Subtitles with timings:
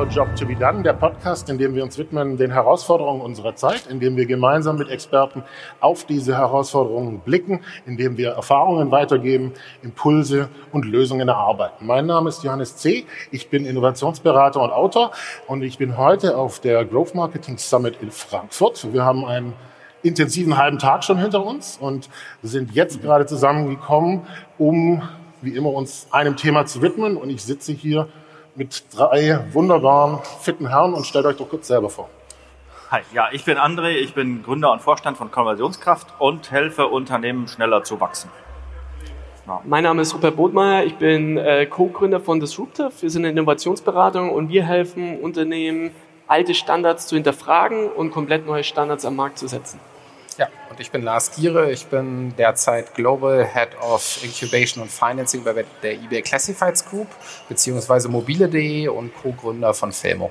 [0.00, 3.54] Our Job to be Done, der Podcast, in dem wir uns widmen den Herausforderungen unserer
[3.54, 5.42] Zeit, in dem wir gemeinsam mit Experten
[5.78, 9.52] auf diese Herausforderungen blicken, in dem wir Erfahrungen weitergeben,
[9.82, 11.86] Impulse und Lösungen erarbeiten.
[11.86, 13.04] Mein Name ist Johannes C.
[13.30, 15.10] Ich bin Innovationsberater und Autor
[15.46, 18.94] und ich bin heute auf der Growth Marketing Summit in Frankfurt.
[18.94, 19.52] Wir haben einen
[20.02, 22.08] intensiven halben Tag schon hinter uns und
[22.42, 24.22] sind jetzt gerade zusammengekommen,
[24.56, 25.02] um
[25.42, 27.18] wie immer uns einem Thema zu widmen.
[27.18, 28.08] Und ich sitze hier
[28.54, 32.08] mit drei wunderbaren, fitten Herren und stellt euch doch kurz selber vor.
[32.90, 37.46] Hi, ja, ich bin André, ich bin Gründer und Vorstand von Konversionskraft und helfe Unternehmen
[37.46, 38.30] schneller zu wachsen.
[39.46, 39.60] Ja.
[39.64, 42.90] Mein Name ist Rupert Bodmeier, ich bin äh, Co-Gründer von Disruptive.
[43.00, 45.92] Wir sind eine Innovationsberatung und wir helfen Unternehmen,
[46.26, 49.78] alte Standards zu hinterfragen und komplett neue Standards am Markt zu setzen.
[50.80, 51.70] Ich bin Lars Giere.
[51.70, 57.06] Ich bin derzeit Global Head of Incubation und Financing bei der eBay Classifieds Group,
[57.50, 60.30] beziehungsweise mobile.de und Co-Gründer von Felmo.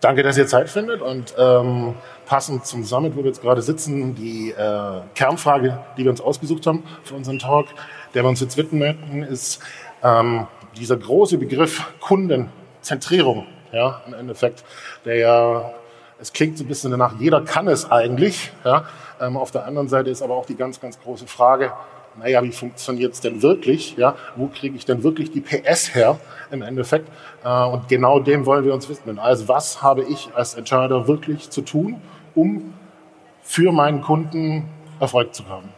[0.00, 1.94] Danke, dass ihr Zeit findet und ähm,
[2.26, 6.66] passend zum Summit, wo wir jetzt gerade sitzen, die äh, Kernfrage, die wir uns ausgesucht
[6.66, 7.68] haben für unseren Talk,
[8.14, 9.62] der wir uns jetzt widmen ist
[10.02, 13.46] ähm, dieser große Begriff Kundenzentrierung.
[13.70, 14.64] Ja, im Endeffekt,
[15.04, 15.74] der ja
[16.20, 18.52] es klingt so ein bisschen danach, jeder kann es eigentlich.
[18.64, 18.84] Ja?
[19.20, 21.72] Ähm, auf der anderen Seite ist aber auch die ganz, ganz große Frage,
[22.18, 23.96] naja, wie funktioniert es denn wirklich?
[23.96, 24.16] Ja?
[24.36, 26.18] Wo kriege ich denn wirklich die PS her
[26.50, 27.08] im Endeffekt?
[27.44, 29.18] Äh, und genau dem wollen wir uns widmen.
[29.18, 32.00] Also was habe ich als Entscheider wirklich zu tun,
[32.34, 32.74] um
[33.42, 34.68] für meinen Kunden
[35.00, 35.70] Erfolg zu haben?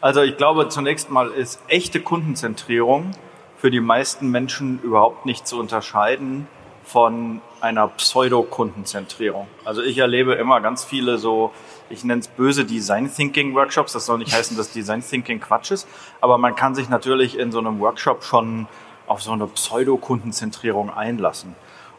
[0.00, 3.12] Also ich glaube, zunächst mal ist echte Kundenzentrierung
[3.58, 6.48] für die meisten Menschen überhaupt nicht zu unterscheiden
[6.90, 9.46] von einer Pseudo-Kundenzentrierung.
[9.64, 11.52] Also ich erlebe immer ganz viele so,
[11.88, 13.92] ich nenne es böse Design Thinking Workshops.
[13.92, 15.86] Das soll nicht heißen, dass Design Thinking Quatsch ist,
[16.20, 18.66] aber man kann sich natürlich in so einem Workshop schon
[19.06, 21.54] auf so eine Pseudo-Kundenzentrierung einlassen.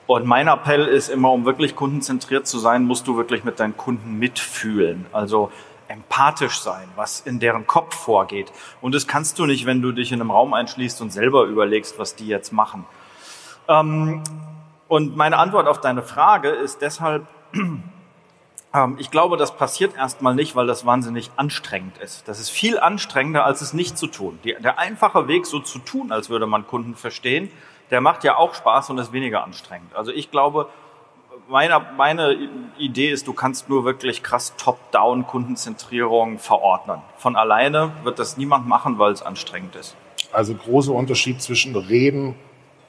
[0.07, 3.78] Und mein Appell ist immer, um wirklich kundenzentriert zu sein, musst du wirklich mit deinen
[3.78, 5.06] Kunden mitfühlen.
[5.13, 5.51] Also
[5.88, 8.51] empathisch sein, was in deren Kopf vorgeht.
[8.81, 11.97] Und das kannst du nicht, wenn du dich in einem Raum einschließt und selber überlegst,
[11.97, 12.85] was die jetzt machen.
[13.68, 14.24] Ähm,
[14.91, 17.25] und meine Antwort auf deine Frage ist deshalb,
[18.74, 22.28] ähm, ich glaube, das passiert erstmal nicht, weil das wahnsinnig anstrengend ist.
[22.28, 24.38] Das ist viel anstrengender, als es nicht zu tun.
[24.44, 27.50] Der einfache Weg, so zu tun, als würde man Kunden verstehen,
[27.90, 29.96] der macht ja auch Spaß und ist weniger anstrengend.
[29.96, 30.68] Also ich glaube,
[31.47, 37.01] meine, meine Idee ist, du kannst nur wirklich krass top-down Kundenzentrierung verordnen.
[37.16, 39.96] Von alleine wird das niemand machen, weil es anstrengend ist.
[40.34, 42.35] Also großer Unterschied zwischen Reden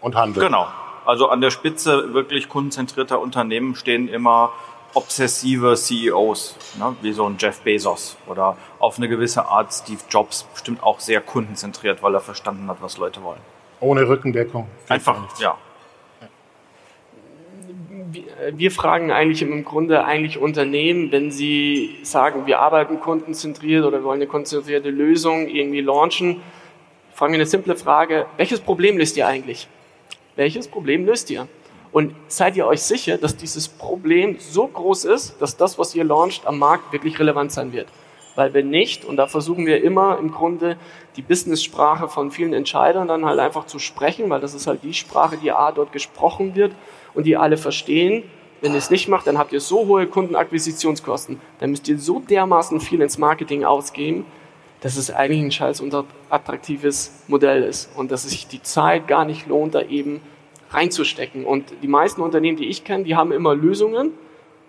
[0.00, 0.44] und Handeln.
[0.44, 0.66] Genau,
[1.04, 4.52] also an der Spitze wirklich kundenzentrierter Unternehmen stehen immer
[4.94, 10.44] obsessive CEOs, ne, wie so ein Jeff Bezos oder auf eine gewisse Art Steve Jobs,
[10.52, 13.40] bestimmt auch sehr kundenzentriert, weil er verstanden hat, was Leute wollen.
[13.80, 14.68] Ohne Rückendeckung.
[14.88, 15.56] Einfach, ja.
[18.52, 24.20] Wir fragen eigentlich im Grunde eigentlich Unternehmen, wenn sie sagen, wir arbeiten kundenzentriert oder wollen
[24.20, 26.42] eine konzentrierte Lösung irgendwie launchen,
[27.14, 29.68] fragen wir eine simple Frage, welches Problem löst ihr eigentlich?
[30.36, 31.48] Welches Problem löst ihr?
[31.92, 36.04] Und seid ihr euch sicher, dass dieses Problem so groß ist, dass das, was ihr
[36.04, 37.88] launcht, am Markt wirklich relevant sein wird?
[38.34, 40.78] Weil wenn nicht, und da versuchen wir immer im Grunde
[41.16, 44.94] die Business-Sprache von vielen Entscheidern dann halt einfach zu sprechen, weil das ist halt die
[44.94, 46.72] Sprache, die A dort gesprochen wird
[47.12, 48.22] und die alle verstehen.
[48.62, 51.40] Wenn ihr es nicht macht, dann habt ihr so hohe Kundenakquisitionskosten.
[51.58, 54.24] Dann müsst ihr so dermaßen viel ins Marketing ausgeben,
[54.82, 55.82] dass es eigentlich ein scheiß
[56.28, 60.20] attraktives Modell ist und dass es sich die Zeit gar nicht lohnt, da eben
[60.70, 61.44] reinzustecken.
[61.44, 64.10] Und die meisten Unternehmen, die ich kenne, die haben immer Lösungen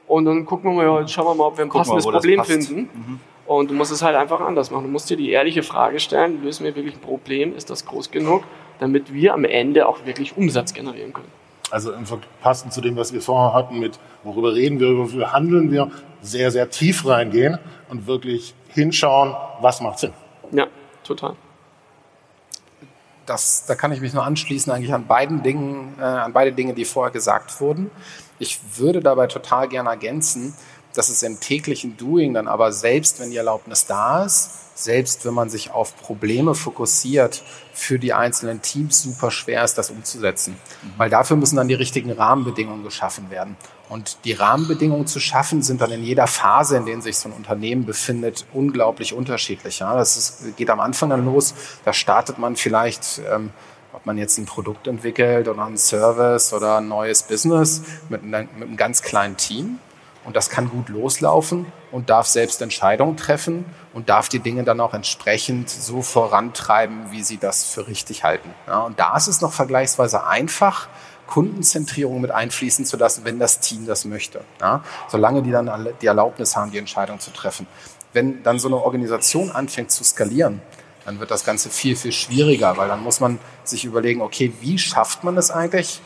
[0.07, 2.43] und dann gucken wir mal, schauen wir mal, ob wir ein Guck passendes mal, Problem
[2.43, 2.89] finden.
[2.93, 3.19] Mhm.
[3.45, 4.83] Und du musst es halt einfach anders machen.
[4.83, 7.55] Du musst dir die ehrliche Frage stellen, lösen wir wirklich ein Problem?
[7.55, 8.43] Ist das groß genug,
[8.79, 11.27] damit wir am Ende auch wirklich Umsatz generieren können?
[11.71, 11.91] Also
[12.41, 15.89] passend zu dem, was wir vorher hatten mit, worüber reden wir, worüber handeln wir,
[16.21, 17.57] sehr, sehr tief reingehen
[17.89, 20.13] und wirklich hinschauen, was macht Sinn.
[20.51, 20.67] Ja,
[21.03, 21.35] total.
[23.25, 26.73] Das, da kann ich mich nur anschließen eigentlich an beiden Dingen, äh, an beide Dinge,
[26.73, 27.89] die vorher gesagt wurden.
[28.39, 30.53] Ich würde dabei total gerne ergänzen,
[30.93, 35.33] dass es im täglichen Doing dann aber selbst, wenn die Erlaubnis da ist, selbst wenn
[35.33, 37.43] man sich auf Probleme fokussiert,
[37.73, 40.53] für die einzelnen Teams super schwer ist, das umzusetzen.
[40.53, 40.93] Mhm.
[40.97, 43.55] Weil dafür müssen dann die richtigen Rahmenbedingungen geschaffen werden.
[43.93, 47.31] Und die Rahmenbedingungen zu schaffen, sind dann in jeder Phase, in der sich so ein
[47.31, 49.77] Unternehmen befindet, unglaublich unterschiedlich.
[49.77, 51.53] Ja, das ist, geht am Anfang dann los,
[51.85, 53.51] da startet man vielleicht, ähm,
[53.93, 58.33] ob man jetzt ein Produkt entwickelt oder einen Service oder ein neues Business mit, mit
[58.33, 59.77] einem ganz kleinen Team.
[60.25, 63.63] und das kann gut loslaufen und darf selbst Entscheidungen treffen
[63.93, 68.49] und darf die Dinge dann auch entsprechend so vorantreiben, wie sie das für richtig halten.
[68.65, 70.87] Ja, und da ist es noch vergleichsweise einfach,
[71.33, 74.41] Kundenzentrierung mit einfließen zu lassen, wenn das Team das möchte.
[74.61, 77.65] Ja, solange die dann die Erlaubnis haben, die Entscheidung zu treffen.
[78.13, 80.61] Wenn dann so eine Organisation anfängt zu skalieren,
[81.05, 84.77] dann wird das Ganze viel, viel schwieriger, weil dann muss man sich überlegen, okay, wie
[84.77, 86.01] schafft man es eigentlich,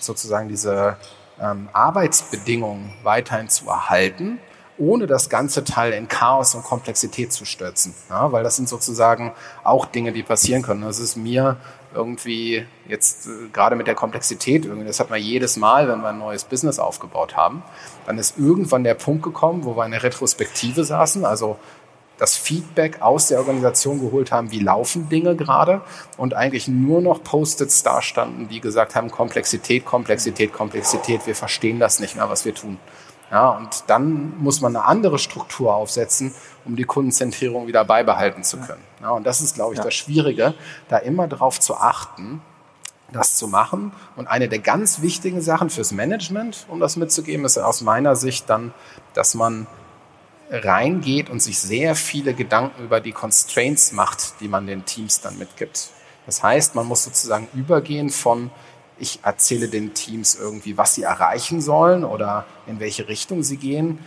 [0.00, 0.96] sozusagen diese
[1.40, 4.40] ähm, Arbeitsbedingungen weiterhin zu erhalten,
[4.78, 7.94] ohne das ganze Teil in Chaos und Komplexität zu stürzen.
[8.10, 9.32] Ja, weil das sind sozusagen
[9.62, 10.82] auch Dinge, die passieren können.
[10.82, 11.56] Das ist mir
[11.94, 16.08] irgendwie jetzt äh, gerade mit der Komplexität irgendwie, das hat man jedes Mal, wenn wir
[16.08, 17.62] ein neues Business aufgebaut haben,
[18.06, 21.58] dann ist irgendwann der Punkt gekommen, wo wir in der Retrospektive saßen, also
[22.18, 25.80] das Feedback aus der Organisation geholt haben, wie laufen Dinge gerade
[26.16, 31.98] und eigentlich nur noch Post-its dastanden, die gesagt haben, Komplexität, Komplexität, Komplexität, wir verstehen das
[31.98, 32.78] nicht mehr, was wir tun.
[33.32, 38.58] Ja, und dann muss man eine andere Struktur aufsetzen, um die Kundenzentrierung wieder beibehalten zu
[38.58, 38.82] können.
[39.00, 39.84] Ja, und das ist, glaube ich, ja.
[39.84, 40.54] das Schwierige,
[40.88, 42.40] da immer darauf zu achten,
[43.12, 43.92] das zu machen.
[44.16, 48.48] Und eine der ganz wichtigen Sachen fürs Management, um das mitzugeben, ist aus meiner Sicht
[48.48, 48.72] dann,
[49.14, 49.66] dass man
[50.50, 55.38] reingeht und sich sehr viele Gedanken über die Constraints macht, die man den Teams dann
[55.38, 55.90] mitgibt.
[56.26, 58.50] Das heißt, man muss sozusagen übergehen von,
[58.98, 63.98] ich erzähle den Teams irgendwie, was sie erreichen sollen oder in welche Richtung sie gehen.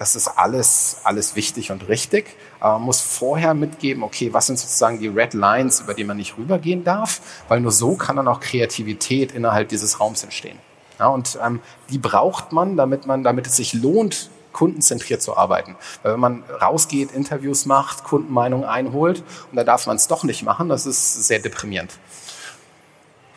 [0.00, 2.34] Das ist alles, alles wichtig und richtig.
[2.58, 6.16] Aber man muss vorher mitgeben, okay, was sind sozusagen die Red Lines, über die man
[6.16, 10.58] nicht rübergehen darf, weil nur so kann dann auch Kreativität innerhalb dieses Raums entstehen.
[10.98, 11.60] Ja, und ähm,
[11.90, 15.76] die braucht man, damit man, damit es sich lohnt, kundenzentriert zu arbeiten.
[16.02, 20.42] Weil wenn man rausgeht, Interviews macht, Kundenmeinungen einholt und da darf man es doch nicht
[20.44, 21.92] machen, das ist sehr deprimierend.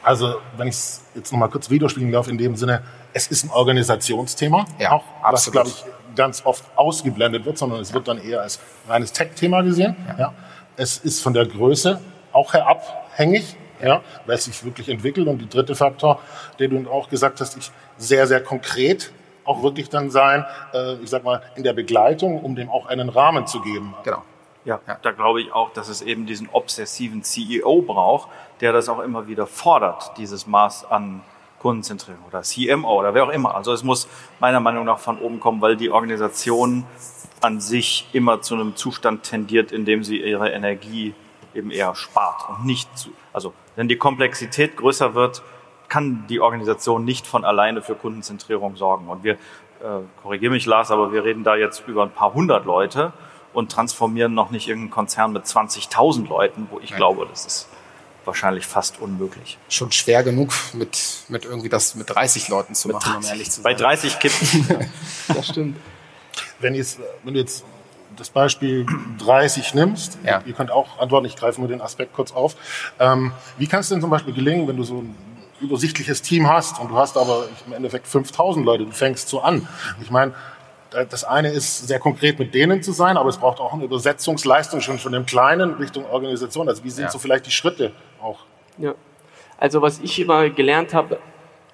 [0.04, 2.84] Also, wenn ich es jetzt nochmal kurz widerspiegeln darf, in dem Sinne,
[3.14, 5.86] es ist ein Organisationsthema, ja, auch, was, glaube ich,
[6.16, 7.96] ganz oft ausgeblendet wird, sondern es ja.
[7.96, 9.96] wird dann eher als reines Tech-Thema gesehen.
[10.10, 10.20] Ja.
[10.20, 10.34] ja.
[10.76, 12.00] Es ist von der Größe
[12.32, 15.28] auch her abhängig, ja, weil es sich wirklich entwickelt.
[15.28, 16.20] Und die dritte Faktor,
[16.60, 19.12] den du auch gesagt hast, ich sehr, sehr konkret
[19.46, 23.10] auch wirklich dann sein, äh, ich sag mal, in der Begleitung, um dem auch einen
[23.10, 23.94] Rahmen zu geben.
[24.04, 24.24] Genau.
[24.66, 28.30] Ja, ja, da glaube ich auch, dass es eben diesen obsessiven CEO braucht,
[28.62, 31.22] der das auch immer wieder fordert, dieses Maß an
[31.60, 33.56] Kundenzentrierung oder CMO oder wer auch immer.
[33.56, 34.08] Also es muss
[34.40, 36.86] meiner Meinung nach von oben kommen, weil die Organisation
[37.42, 41.14] an sich immer zu einem Zustand tendiert, in dem sie ihre Energie
[41.54, 45.44] eben eher spart und nicht zu, also wenn die Komplexität größer wird,
[45.90, 49.08] kann die Organisation nicht von alleine für Kundenzentrierung sorgen.
[49.10, 49.38] Und wir, äh,
[50.22, 53.14] korrigiere mich Lars, aber wir reden da jetzt über ein paar hundert Leute
[53.54, 56.98] und transformieren noch nicht irgendeinen Konzern mit 20.000 Leuten, wo ich Nein.
[56.98, 57.68] glaube, das ist
[58.26, 59.58] wahrscheinlich fast unmöglich.
[59.70, 63.34] Schon schwer genug, mit, mit irgendwie das mit 30 Leuten zu mit machen, 30, um
[63.34, 63.64] ehrlich zu sein.
[63.64, 64.92] Bei 30 Kippen.
[65.28, 65.78] das stimmt.
[66.60, 67.64] Wenn, jetzt, wenn du jetzt
[68.16, 68.86] das Beispiel
[69.20, 70.42] 30 nimmst, ja.
[70.46, 72.56] ihr könnt auch antworten, ich greife nur den Aspekt kurz auf.
[73.00, 75.16] Ähm, wie kann es denn zum Beispiel gelingen, wenn du so ein
[75.60, 79.68] übersichtliches Team hast und du hast aber im Endeffekt 5000 Leute, du fängst so an.
[80.02, 80.34] Ich meine,
[81.10, 84.82] das eine ist sehr konkret mit denen zu sein, aber es braucht auch eine Übersetzungsleistung
[84.82, 86.70] schon von dem Kleinen Richtung Organisation.
[86.70, 87.10] Also wie sind ja.
[87.12, 87.92] so vielleicht die Schritte
[88.22, 88.40] auch?
[88.78, 88.96] Ja,
[89.58, 91.20] also was ich immer gelernt habe,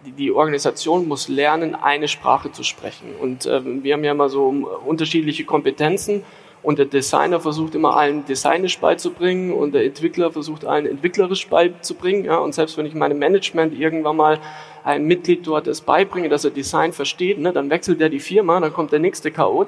[0.05, 3.15] die, Organisation muss lernen, eine Sprache zu sprechen.
[3.19, 4.47] Und ähm, wir haben ja immer so
[4.85, 6.23] unterschiedliche Kompetenzen
[6.61, 12.25] und der Designer versucht immer allen designisch beizubringen und der Entwickler versucht allen entwicklerisch beizubringen.
[12.25, 14.39] Ja, und selbst wenn ich meinem Management irgendwann mal
[14.83, 18.59] ein Mitglied dort es beibringe, dass er Design versteht, ne, dann wechselt er die Firma,
[18.59, 19.67] dann kommt der nächste Chaot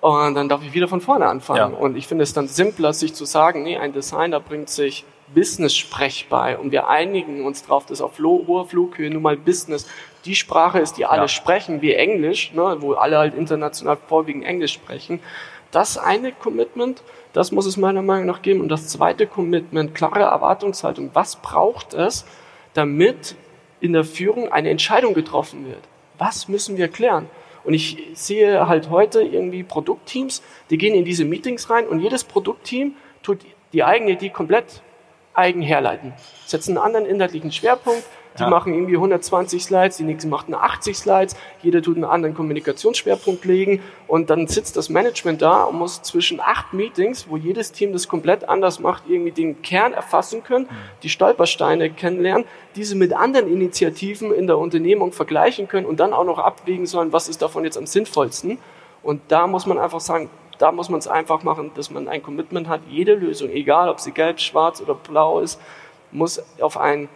[0.00, 1.72] und dann darf ich wieder von vorne anfangen.
[1.72, 1.78] Ja.
[1.78, 5.04] Und ich finde es dann simpler, sich zu sagen, nee, ein Designer bringt sich
[5.34, 9.86] Business-Sprech bei und wir einigen uns darauf, dass auf hoher Flughöhe nun mal Business
[10.24, 11.28] die Sprache ist, die alle ja.
[11.28, 15.20] sprechen, wie Englisch, ne, wo alle halt international vorwiegend Englisch sprechen.
[15.70, 17.02] Das eine Commitment,
[17.32, 18.60] das muss es meiner Meinung nach geben.
[18.60, 21.10] Und das zweite Commitment, klare Erwartungshaltung.
[21.14, 22.26] Was braucht es,
[22.74, 23.36] damit
[23.80, 25.82] in der Führung eine Entscheidung getroffen wird?
[26.18, 27.28] Was müssen wir klären?
[27.64, 32.24] Und ich sehe halt heute irgendwie Produktteams, die gehen in diese Meetings rein und jedes
[32.24, 33.40] Produktteam tut
[33.72, 34.82] die eigene Idee komplett
[35.34, 36.12] eigen herleiten.
[36.46, 38.04] Setzen einen anderen inhaltlichen Schwerpunkt,
[38.38, 38.48] die ja.
[38.48, 43.82] machen irgendwie 120 Slides, die nächsten machen 80 Slides, jeder tut einen anderen Kommunikationsschwerpunkt legen
[44.06, 48.08] und dann sitzt das Management da und muss zwischen acht Meetings, wo jedes Team das
[48.08, 50.76] komplett anders macht, irgendwie den Kern erfassen können, mhm.
[51.02, 52.44] die Stolpersteine kennenlernen,
[52.76, 57.12] diese mit anderen Initiativen in der Unternehmung vergleichen können und dann auch noch abwägen sollen,
[57.12, 58.58] was ist davon jetzt am sinnvollsten.
[59.02, 62.22] Und da muss man einfach sagen, da muss man es einfach machen, dass man ein
[62.22, 62.82] Commitment hat.
[62.88, 65.58] Jede Lösung, egal ob sie gelb, schwarz oder blau ist,
[66.12, 67.08] muss auf ein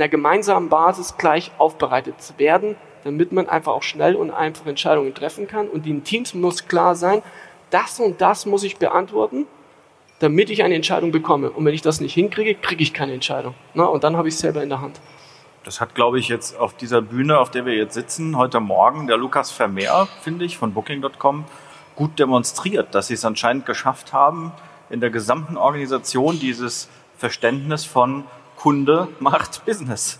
[0.00, 5.46] einer gemeinsamen Basis gleich aufbereitet werden, damit man einfach auch schnell und einfach Entscheidungen treffen
[5.48, 5.68] kann.
[5.68, 7.22] Und den Teams muss klar sein,
[7.70, 9.46] das und das muss ich beantworten,
[10.20, 11.50] damit ich eine Entscheidung bekomme.
[11.50, 13.54] Und wenn ich das nicht hinkriege, kriege ich keine Entscheidung.
[13.74, 15.00] Na, und dann habe ich es selber in der Hand.
[15.64, 19.06] Das hat, glaube ich, jetzt auf dieser Bühne, auf der wir jetzt sitzen, heute Morgen
[19.06, 21.44] der Lukas Vermeer, finde ich, von Booking.com,
[21.94, 24.52] gut demonstriert, dass sie es anscheinend geschafft haben,
[24.88, 26.88] in der gesamten Organisation dieses
[27.18, 28.24] Verständnis von
[28.58, 30.18] Kunde macht Business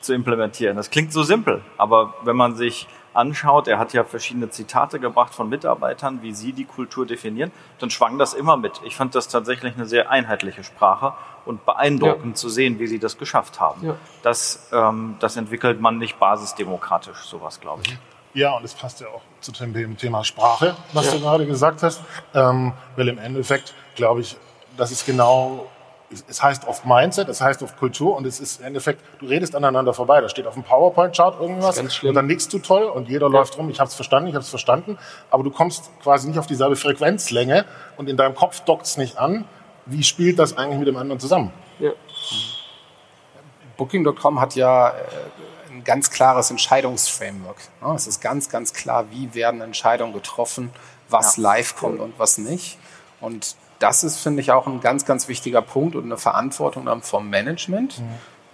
[0.00, 0.76] zu implementieren.
[0.76, 5.34] Das klingt so simpel, aber wenn man sich anschaut, er hat ja verschiedene Zitate gebracht
[5.34, 8.80] von Mitarbeitern, wie sie die Kultur definieren, dann schwang das immer mit.
[8.84, 11.14] Ich fand das tatsächlich eine sehr einheitliche Sprache
[11.46, 12.34] und beeindruckend ja.
[12.34, 13.86] zu sehen, wie sie das geschafft haben.
[13.86, 13.96] Ja.
[14.22, 17.96] Das, ähm, das entwickelt man nicht basisdemokratisch, sowas, glaube ich.
[18.34, 21.12] Ja, und es passt ja auch zu dem Thema Sprache, was ja.
[21.12, 22.02] du gerade gesagt hast,
[22.34, 24.36] ähm, weil im Endeffekt, glaube ich,
[24.76, 25.70] das ist genau
[26.10, 29.54] es heißt oft Mindset, es heißt oft Kultur und es ist im Endeffekt, du redest
[29.56, 30.20] aneinander vorbei.
[30.20, 33.32] Da steht auf dem PowerPoint-Chart irgendwas und dann nickst du toll und jeder ja.
[33.32, 34.98] läuft rum, ich habe es verstanden, ich habe es verstanden,
[35.30, 37.64] aber du kommst quasi nicht auf dieselbe Frequenzlänge
[37.96, 39.44] und in deinem Kopf dockt es nicht an.
[39.84, 41.52] Wie spielt das eigentlich mit dem anderen zusammen?
[41.78, 41.90] Ja.
[43.76, 44.92] Booking.com hat ja äh,
[45.70, 47.56] ein ganz klares Entscheidungsframework.
[47.94, 50.70] Es ist ganz, ganz klar, wie werden Entscheidungen getroffen,
[51.08, 51.42] was ja.
[51.42, 52.78] live kommt und was nicht.
[53.20, 57.02] Und das ist, finde ich, auch ein ganz, ganz wichtiger Punkt und eine Verantwortung dann
[57.02, 58.04] vom Management, mhm.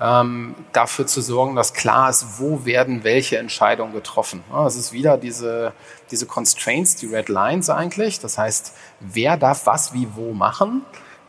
[0.00, 4.42] ähm, dafür zu sorgen, dass klar ist, wo werden welche Entscheidungen getroffen.
[4.66, 5.72] Es ist wieder diese,
[6.10, 8.20] diese Constraints, die Red Lines eigentlich.
[8.20, 10.82] Das heißt, wer darf was wie wo machen,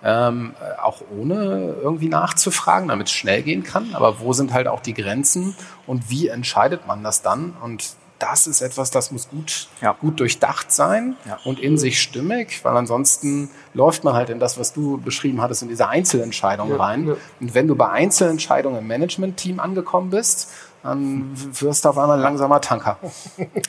[0.04, 3.94] ähm, auch ohne irgendwie nachzufragen, damit es schnell gehen kann.
[3.94, 5.56] Aber wo sind halt auch die Grenzen
[5.88, 7.56] und wie entscheidet man das dann?
[7.62, 9.92] Und das ist etwas, das muss gut, ja.
[10.00, 11.40] gut durchdacht sein ja.
[11.44, 15.62] und in sich stimmig, weil ansonsten läuft man halt in das, was du beschrieben hattest,
[15.62, 17.16] in diese Einzelentscheidung ja, rein.
[17.42, 20.50] Und wenn du bei Einzelentscheidungen im Management-Team angekommen bist,
[20.84, 22.98] dann wirst du auf einmal langsamer Tanker.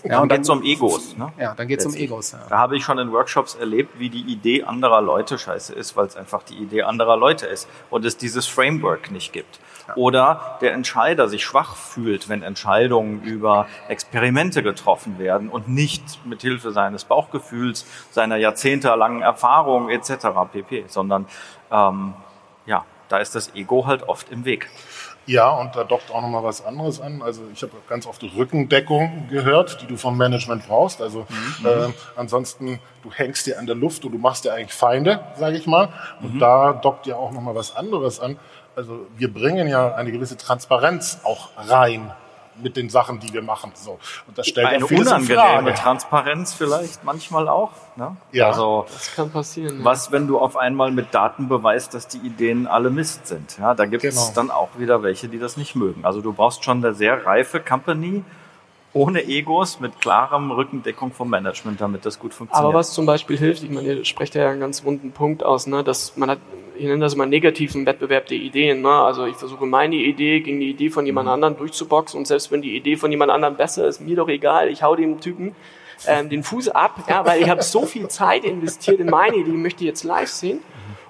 [0.05, 1.17] Ja, und dann geht es um Egos.
[1.17, 1.33] Ne?
[1.39, 2.33] Ja, dann geht es um Egos.
[2.33, 2.41] Ja.
[2.49, 6.07] Da habe ich schon in Workshops erlebt, wie die Idee anderer Leute scheiße ist, weil
[6.07, 9.59] es einfach die Idee anderer Leute ist und es dieses Framework nicht gibt.
[9.97, 16.43] Oder der Entscheider sich schwach fühlt, wenn Entscheidungen über Experimente getroffen werden und nicht mit
[16.43, 20.27] Hilfe seines Bauchgefühls, seiner jahrzehntelangen Erfahrung etc.
[20.53, 21.27] pp, sondern
[21.71, 22.15] ähm,
[22.67, 24.71] ja, da ist das Ego halt oft im Weg.
[25.27, 27.23] Ja, und da dockt auch nochmal was anderes an.
[27.23, 31.01] Also ich habe ganz oft Rückendeckung gehört, die du vom Management brauchst.
[31.01, 31.27] Also
[31.61, 31.67] mhm.
[31.67, 35.57] äh, ansonsten, du hängst dir an der Luft und du machst dir eigentlich Feinde, sage
[35.57, 35.89] ich mal.
[36.21, 36.39] Und mhm.
[36.41, 38.39] da dockt ja auch nochmal was anderes an
[38.77, 42.13] also wir bringen ja eine gewisse Transparenz auch rein
[42.63, 43.73] mit den Sachen, die wir machen.
[43.75, 43.99] So.
[44.27, 47.73] Und das stellt eine unangenehme Transparenz vielleicht manchmal auch.
[47.97, 48.17] Ne?
[48.33, 49.79] Ja, also, das kann passieren.
[49.79, 49.85] Ja.
[49.85, 53.59] Was, wenn du auf einmal mit Daten beweist, dass die Ideen alle Mist sind?
[53.59, 54.33] Ja, da gibt es genau.
[54.35, 56.05] dann auch wieder welche, die das nicht mögen.
[56.05, 58.25] Also du brauchst schon eine sehr reife Company,
[58.93, 62.65] ohne Egos, mit klarem Rückendeckung vom Management, damit das gut funktioniert.
[62.65, 65.67] Aber was zum Beispiel hilft, ich meine, ihr sprecht ja einen ganz runden Punkt aus,
[65.67, 66.39] ne, dass man hat,
[66.77, 68.83] ich nenne das immer negativen Wettbewerb der Ideen.
[68.83, 68.91] Ne?
[68.91, 71.35] Also ich versuche meine Idee gegen die Idee von jemand mhm.
[71.35, 74.69] anderem durchzuboxen und selbst wenn die Idee von jemand anderem besser ist, mir doch egal,
[74.69, 75.55] ich hau dem Typen
[76.07, 79.51] ähm, den Fuß ab, ja, weil ich habe so viel Zeit investiert in meine Idee,
[79.51, 80.61] möchte ich jetzt live sehen.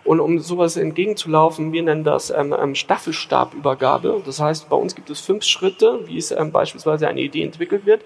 [0.05, 4.23] Und um sowas entgegenzulaufen, wir nennen das ähm, ähm, Staffelstabübergabe.
[4.27, 7.87] Das heißt, bei uns gibt es fünf Schritte, wie es ähm, beispielsweise eine Idee entwickelt
[7.87, 8.03] wird.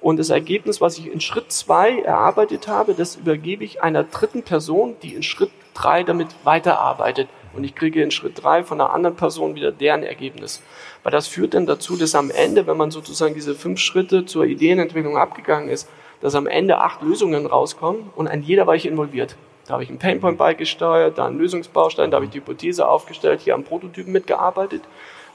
[0.00, 4.42] Und das Ergebnis, was ich in Schritt zwei erarbeitet habe, das übergebe ich einer dritten
[4.42, 7.28] Person, die in Schritt drei damit weiterarbeitet.
[7.54, 10.62] Und ich kriege in Schritt drei von einer anderen Person wieder deren Ergebnis.
[11.02, 14.44] Weil das führt dann dazu, dass am Ende, wenn man sozusagen diese fünf Schritte zur
[14.44, 15.88] Ideenentwicklung abgegangen ist,
[16.20, 19.36] dass am Ende acht Lösungen rauskommen und an jeder war ich involviert.
[19.66, 23.40] Da habe ich einen Painpoint beigesteuert, da einen Lösungsbaustein, da habe ich die Hypothese aufgestellt,
[23.40, 24.82] hier am Prototypen mitgearbeitet.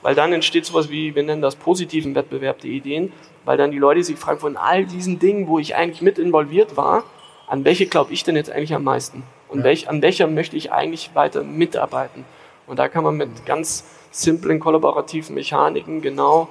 [0.01, 3.11] Weil dann entsteht sowas wie, wir nennen das positiven Wettbewerb der Ideen,
[3.45, 6.77] weil dann die Leute sich fragen, von all diesen Dingen, wo ich eigentlich mit involviert
[6.77, 7.03] war,
[7.47, 9.23] an welche glaube ich denn jetzt eigentlich am meisten?
[9.49, 9.65] Und ja.
[9.65, 12.25] welch, an welcher möchte ich eigentlich weiter mitarbeiten?
[12.65, 16.49] Und da kann man mit ganz simplen kollaborativen Mechaniken genau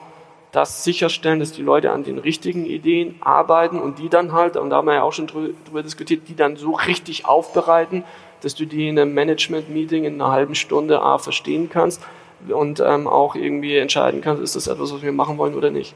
[0.52, 4.70] das sicherstellen, dass die Leute an den richtigen Ideen arbeiten und die dann halt, und
[4.70, 8.04] da haben wir ja auch schon drüber diskutiert, die dann so richtig aufbereiten,
[8.40, 12.02] dass du die in einem Management-Meeting in einer halben Stunde A verstehen kannst
[12.48, 15.94] und ähm, auch irgendwie entscheiden kannst, ist das etwas, was wir machen wollen oder nicht.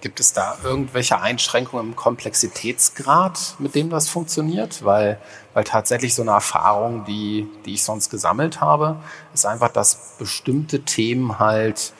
[0.00, 4.84] Gibt es da irgendwelche Einschränkungen im Komplexitätsgrad, mit dem das funktioniert?
[4.84, 5.18] Weil,
[5.54, 8.96] weil tatsächlich so eine Erfahrung, die, die ich sonst gesammelt habe,
[9.34, 11.92] ist einfach, dass bestimmte Themen halt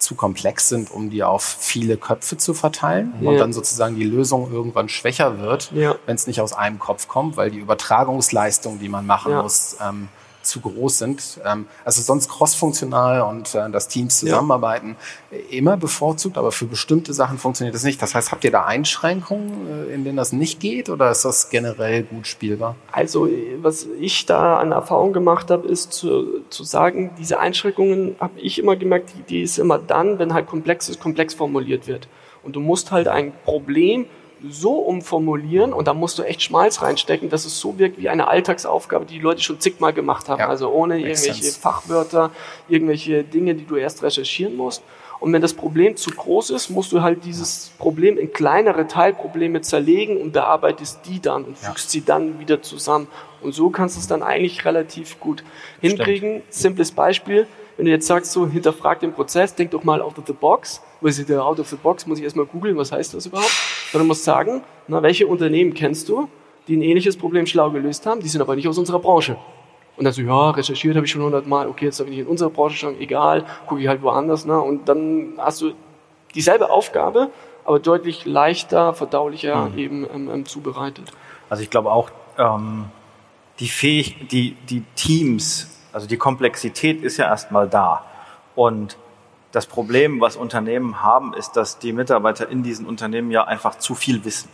[0.00, 3.30] zu komplex sind, um die auf viele Köpfe zu verteilen ja.
[3.30, 5.94] und dann sozusagen die Lösung irgendwann schwächer wird, ja.
[6.06, 9.42] wenn es nicht aus einem Kopf kommt, weil die Übertragungsleistung, die man machen ja.
[9.42, 10.08] muss, ähm,
[10.42, 11.40] zu groß sind.
[11.44, 14.96] Ähm, also sonst crossfunktional und äh, dass Teams zusammenarbeiten
[15.30, 15.38] ja.
[15.50, 18.00] immer bevorzugt, aber für bestimmte Sachen funktioniert das nicht.
[18.00, 21.50] Das heißt, habt ihr da Einschränkungen, äh, in denen das nicht geht oder ist das
[21.50, 22.76] generell gut spielbar?
[22.92, 23.28] Also
[23.60, 28.58] was ich da an Erfahrung gemacht habe, ist zu, zu sagen, diese Einschränkungen habe ich
[28.58, 32.08] immer gemerkt, die, die ist immer dann, wenn halt komplexes komplex formuliert wird.
[32.42, 34.06] Und du musst halt ein Problem
[34.48, 38.28] so umformulieren und da musst du echt Schmalz reinstecken, dass es so wirkt wie eine
[38.28, 40.40] Alltagsaufgabe, die die Leute schon zigmal gemacht haben.
[40.40, 41.60] Ja, also ohne irgendwelche sense.
[41.60, 42.30] Fachwörter,
[42.68, 44.82] irgendwelche Dinge, die du erst recherchieren musst.
[45.20, 49.60] Und wenn das Problem zu groß ist, musst du halt dieses Problem in kleinere Teilprobleme
[49.60, 52.00] zerlegen und bearbeitest die dann und fügst ja.
[52.00, 53.06] sie dann wieder zusammen.
[53.42, 55.44] Und so kannst du es dann eigentlich relativ gut
[55.80, 56.40] hinkriegen.
[56.40, 56.54] Stimmt.
[56.54, 57.46] Simples Beispiel.
[57.76, 60.82] Wenn du jetzt sagst, so hinterfrag den Prozess, denk doch mal out of the box.
[61.00, 62.06] Was ist der out of the box?
[62.06, 63.52] Muss ich erstmal googeln, was heißt das überhaupt?
[63.90, 66.28] Sondern musst sagen, na, welche Unternehmen kennst du,
[66.68, 69.36] die ein ähnliches Problem schlau gelöst haben, die sind aber nicht aus unserer Branche.
[69.96, 72.30] Und dann so, ja, recherchiert habe ich schon hundertmal, okay, jetzt habe ich nicht in
[72.30, 74.46] unserer Branche schon, egal, gucke ich halt woanders.
[74.46, 74.60] Ne?
[74.60, 75.72] Und dann hast du
[76.34, 77.30] dieselbe Aufgabe,
[77.64, 79.78] aber deutlich leichter, verdaulicher mhm.
[79.78, 81.12] eben ähm, ähm, zubereitet.
[81.48, 82.86] Also ich glaube auch, ähm,
[83.60, 88.04] die, Fähig die, die Teams also die Komplexität ist ja erstmal da.
[88.54, 88.96] Und
[89.52, 93.94] das Problem, was Unternehmen haben, ist, dass die Mitarbeiter in diesen Unternehmen ja einfach zu
[93.94, 94.48] viel wissen.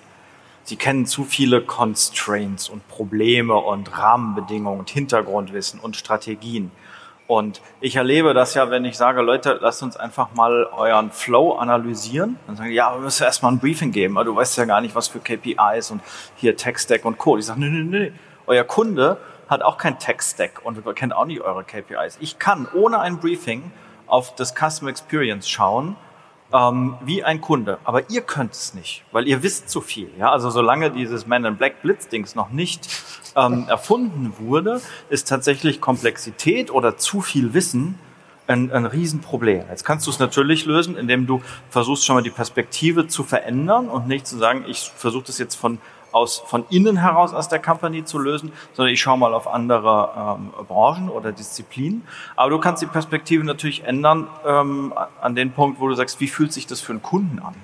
[0.64, 6.72] Sie kennen zu viele Constraints und Probleme und Rahmenbedingungen und Hintergrundwissen und Strategien.
[7.28, 11.52] Und ich erlebe das ja, wenn ich sage, Leute, lasst uns einfach mal euren Flow
[11.52, 12.38] analysieren.
[12.46, 14.94] Dann sagen die, ja, wir müssen erstmal ein Briefing geben, du weißt ja gar nicht,
[14.94, 16.00] was für KPIs und
[16.36, 17.36] hier Tech-Stack und Co.
[17.36, 18.12] Ich sage, nee, nee, nee.
[18.47, 22.19] Euer Kunde hat auch kein Tech-Stack und kennt auch nicht eure KPIs.
[22.21, 23.71] Ich kann ohne ein Briefing
[24.07, 25.97] auf das Customer Experience schauen,
[26.53, 27.79] ähm, wie ein Kunde.
[27.85, 30.11] Aber ihr könnt es nicht, weil ihr wisst zu viel.
[30.19, 30.31] Ja?
[30.31, 32.88] Also solange dieses Man in Black Blitzdings noch nicht
[33.35, 37.99] ähm, erfunden wurde, ist tatsächlich Komplexität oder zu viel Wissen
[38.47, 39.65] ein, ein Riesenproblem.
[39.69, 43.88] Jetzt kannst du es natürlich lösen, indem du versuchst schon mal die Perspektive zu verändern
[43.88, 45.79] und nicht zu sagen, ich versuche das jetzt von
[46.16, 50.38] aus, von innen heraus aus der Company zu lösen, sondern ich schaue mal auf andere
[50.38, 52.06] ähm, Branchen oder Disziplinen.
[52.34, 56.28] Aber du kannst die Perspektive natürlich ändern ähm, an den Punkt, wo du sagst, wie
[56.28, 57.54] fühlt sich das für einen Kunden an?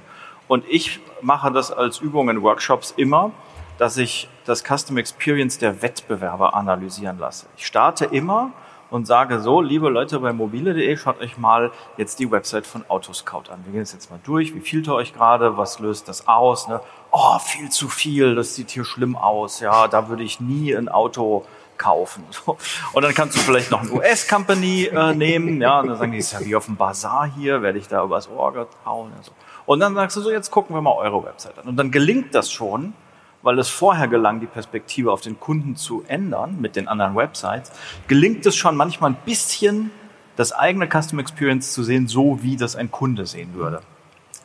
[0.48, 3.30] Und ich mache das als Übung in Workshops immer,
[3.78, 7.46] dass ich das Custom Experience der Wettbewerber analysieren lasse.
[7.56, 8.50] Ich starte immer
[8.90, 13.50] und sage so, liebe Leute bei mobile.de, schaut euch mal jetzt die Website von Autoscout
[13.50, 13.64] an.
[13.64, 14.54] Wir gehen es jetzt mal durch.
[14.54, 15.56] Wie fühlt ihr euch gerade?
[15.56, 16.68] Was löst das aus?
[16.68, 16.80] Ne?
[17.12, 18.34] Oh, viel zu viel.
[18.34, 19.60] Das sieht hier schlimm aus.
[19.60, 21.44] Ja, da würde ich nie ein Auto
[21.76, 22.24] kaufen.
[22.92, 25.60] Und dann kannst du vielleicht noch eine US-Company äh, nehmen.
[25.60, 28.04] Ja, und dann sagen die, ist ja wie auf dem Bazar hier, werde ich da
[28.04, 29.12] übers Ohr gehauen.
[29.16, 29.32] Und, so.
[29.66, 31.66] und dann sagst du so, jetzt gucken wir mal eure Website an.
[31.66, 32.94] Und dann gelingt das schon,
[33.42, 37.72] weil es vorher gelang, die Perspektive auf den Kunden zu ändern mit den anderen Websites,
[38.06, 39.90] gelingt es schon manchmal ein bisschen,
[40.36, 43.82] das eigene Custom Experience zu sehen, so wie das ein Kunde sehen würde.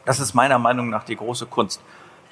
[0.05, 1.81] Das ist meiner Meinung nach die große Kunst,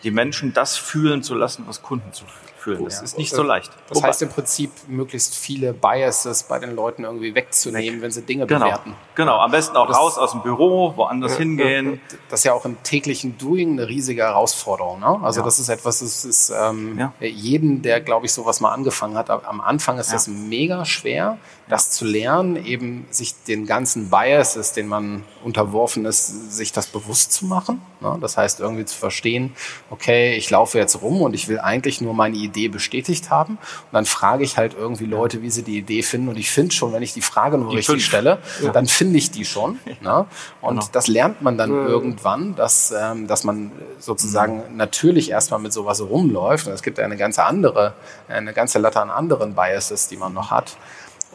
[0.06, 2.84] die Menschen das fühlen zu lassen, was Kunden zu fühlen führen.
[2.84, 3.04] Das ja.
[3.04, 3.72] ist nicht so leicht.
[3.88, 8.02] Das Wobei, heißt im Prinzip, möglichst viele Biases bei den Leuten irgendwie wegzunehmen, Weg.
[8.02, 8.66] wenn sie Dinge genau.
[8.66, 8.96] bewerten.
[9.14, 12.02] Genau, am besten auch das, raus aus dem Büro, woanders ja, hingehen.
[12.30, 15.00] Das ist ja auch im täglichen Doing eine riesige Herausforderung.
[15.00, 15.20] Ne?
[15.22, 15.46] Also ja.
[15.46, 19.62] das ist etwas, das ist ähm, jeden, der, glaube ich, sowas mal angefangen hat, am
[19.62, 25.24] Anfang ist das mega schwer, das zu lernen, eben sich den ganzen Biases, den man
[25.44, 27.82] unterworfen ist, sich das bewusst zu machen.
[28.02, 28.18] Ne?
[28.22, 29.56] Das heißt, irgendwie zu verstehen,
[29.90, 33.54] okay, ich laufe jetzt rum und ich will eigentlich nur meine Idee bestätigt haben.
[33.54, 36.30] Und dann frage ich halt irgendwie Leute, wie sie die Idee finden.
[36.30, 38.06] Und ich finde schon, wenn ich die Frage nur die richtig fünf.
[38.06, 38.72] stelle, ja.
[38.72, 39.80] dann finde ich die schon.
[40.02, 40.26] Ne?
[40.62, 40.90] Und genau.
[40.92, 41.88] das lernt man dann mhm.
[41.88, 44.78] irgendwann, dass, ähm, dass man sozusagen mhm.
[44.78, 46.68] natürlich erstmal mit sowas rumläuft.
[46.68, 47.94] Und es gibt eine ganze andere,
[48.28, 50.78] eine ganze Latte an anderen Biases, die man noch hat.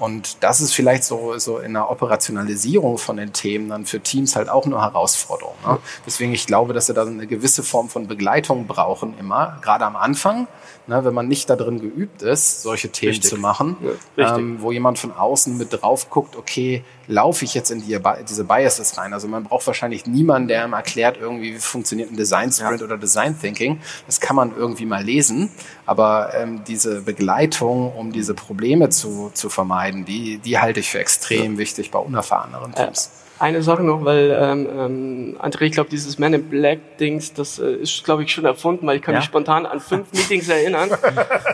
[0.00, 4.34] Und das ist vielleicht so, so in der Operationalisierung von den Themen dann für Teams
[4.34, 5.54] halt auch eine Herausforderung.
[5.64, 5.78] Ne?
[6.06, 9.96] Deswegen, ich glaube, dass sie da eine gewisse Form von Begleitung brauchen immer, gerade am
[9.96, 10.48] Anfang,
[10.86, 13.30] ne, wenn man nicht da drin geübt ist, solche Themen Richtig.
[13.30, 13.76] zu machen,
[14.16, 17.98] ja, ähm, wo jemand von außen mit drauf guckt, okay, laufe ich jetzt in die,
[18.28, 19.12] diese Biases rein?
[19.12, 22.86] Also man braucht wahrscheinlich niemanden, der ihm erklärt, irgendwie, wie funktioniert ein Design Sprint ja.
[22.86, 23.80] oder Design Thinking.
[24.06, 25.50] Das kann man irgendwie mal lesen,
[25.86, 30.98] aber ähm, diese Begleitung, um diese Probleme zu, zu vermeiden, die, die halte ich für
[30.98, 31.58] extrem ja.
[31.58, 33.10] wichtig bei unerfahreneren Teams.
[33.40, 37.58] Eine Sache noch, weil ähm, ähm, André, ich glaube, dieses Man in Black Dings, das
[37.58, 39.20] äh, ist, glaube ich, schon erfunden, weil ich kann ja?
[39.20, 40.90] mich spontan an fünf Meetings erinnern,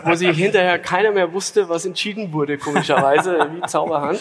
[0.05, 4.19] wo sich hinterher keiner mehr wusste, was entschieden wurde, komischerweise, wie Zauberhand.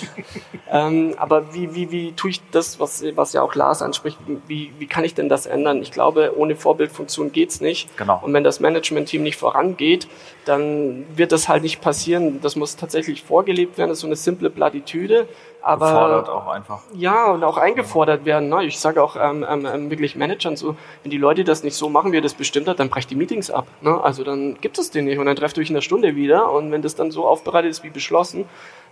[0.69, 4.71] Ähm, aber wie, wie, wie tue ich das, was, was ja auch Lars anspricht, wie,
[4.77, 5.81] wie kann ich denn das ändern?
[5.81, 7.97] Ich glaube, ohne Vorbildfunktion geht's nicht.
[7.97, 8.21] Genau.
[8.23, 10.07] Und wenn das Management-Team nicht vorangeht,
[10.45, 12.41] dann wird das halt nicht passieren.
[12.41, 13.89] Das muss tatsächlich vorgelebt werden.
[13.89, 15.27] Das ist so eine simple Plattitüde.
[15.65, 16.81] Aber Gefordert auch einfach.
[16.93, 18.49] ja, und auch eingefordert werden.
[18.49, 18.63] Ne?
[18.65, 21.89] Ich sage auch ähm, ähm, ähm, wirklich Managern so, wenn die Leute das nicht so
[21.89, 23.67] machen, wie er das bestimmt hat, dann brecht die Meetings ab.
[23.81, 23.99] Ne?
[24.03, 26.51] Also dann gibt es den nicht und dann trefft ihr euch in einer Stunde wieder
[26.51, 28.45] und wenn das dann so aufbereitet ist wie beschlossen,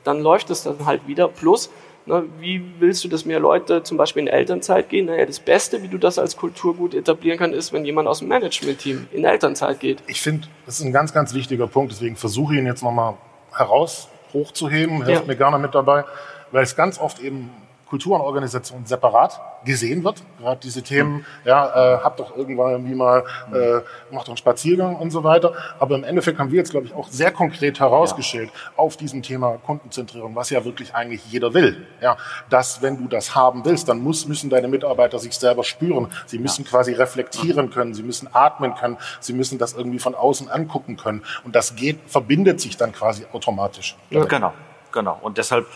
[0.04, 1.28] dann läuft es dann halt wieder.
[1.30, 1.70] Plus,
[2.06, 5.06] ne, wie willst du, dass mehr Leute zum Beispiel in Elternzeit gehen?
[5.06, 8.28] Naja, das Beste, wie du das als Kulturgut etablieren kannst, ist, wenn jemand aus dem
[8.28, 10.04] Management-Team in Elternzeit geht.
[10.08, 13.14] Ich finde, das ist ein ganz, ganz wichtiger Punkt, deswegen versuche ich ihn jetzt nochmal
[13.56, 15.28] heraus hochzuheben, helft Ja.
[15.28, 16.04] mir gerne mit dabei,
[16.52, 17.50] weil es ganz oft eben
[17.94, 20.24] Kultur und Organisation separat gesehen wird.
[20.40, 24.96] Gerade diese Themen, ja, äh, habt doch irgendwann irgendwie mal, äh, macht doch einen Spaziergang
[24.96, 25.54] und so weiter.
[25.78, 29.60] Aber im Endeffekt haben wir jetzt, glaube ich, auch sehr konkret herausgestellt auf diesem Thema
[29.64, 31.86] Kundenzentrierung, was ja wirklich eigentlich jeder will.
[32.02, 32.18] Ja,
[32.50, 36.08] dass wenn du das haben willst, dann muss, müssen deine Mitarbeiter sich selber spüren.
[36.26, 40.50] Sie müssen quasi reflektieren können, sie müssen atmen können, sie müssen das irgendwie von außen
[40.50, 41.22] angucken können.
[41.44, 43.96] Und das geht, verbindet sich dann quasi automatisch.
[44.10, 44.52] Genau,
[44.92, 45.20] genau.
[45.22, 45.68] Und deshalb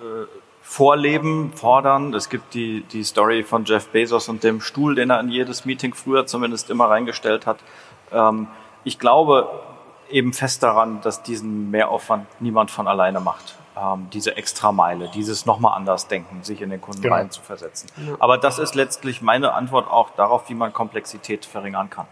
[0.00, 2.14] äh, vorleben, fordern.
[2.14, 5.64] Es gibt die, die Story von Jeff Bezos und dem Stuhl, den er in jedes
[5.64, 7.58] Meeting früher zumindest immer reingestellt hat.
[8.12, 8.48] Ähm,
[8.84, 9.48] ich glaube
[10.10, 13.56] eben fest daran, dass diesen Mehraufwand niemand von alleine macht.
[13.76, 17.14] Ähm, diese Extrameile, dieses nochmal anders denken, sich in den Kunden Genau.
[17.14, 17.90] reinzuversetzen.
[18.18, 22.06] Aber das ist letztlich meine Antwort auch darauf, wie man Komplexität verringern kann.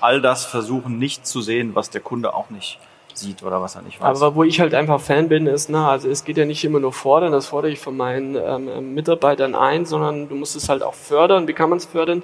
[0.00, 2.78] All das versuchen nicht zu sehen, was der Kunde auch nicht
[3.14, 4.22] sieht oder was er nicht weiß.
[4.22, 6.80] Aber wo ich halt einfach Fan bin, ist, na, also es geht ja nicht immer
[6.80, 10.68] nur fordern, das fordere ich von meinen ähm, ähm, Mitarbeitern ein, sondern du musst es
[10.68, 11.48] halt auch fördern.
[11.48, 12.22] Wie kann man es fördern?